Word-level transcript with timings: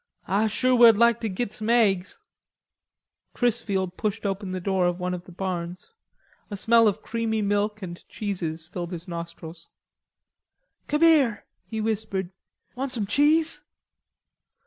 "Ah 0.27 0.47
sure 0.47 0.75
would 0.75 0.97
like 0.97 1.19
to 1.19 1.29
git 1.29 1.53
some 1.53 1.69
aigs." 1.69 2.17
Chrisfield 3.35 3.97
pushed 3.97 4.25
open 4.25 4.49
the 4.49 4.59
door 4.59 4.87
of 4.87 4.99
one 4.99 5.13
of 5.13 5.25
the 5.25 5.31
barns. 5.31 5.91
A 6.49 6.57
smell 6.57 6.87
of 6.87 7.03
creamy 7.03 7.43
milk 7.43 7.83
and 7.83 8.03
cheeses 8.09 8.65
filled 8.65 8.93
his 8.93 9.07
nostrils. 9.07 9.69
"Come 10.87 11.01
here," 11.03 11.45
he 11.67 11.79
whispered. 11.81 12.31
"Want 12.73 12.91
some 12.93 13.05
cheese?" 13.05 13.61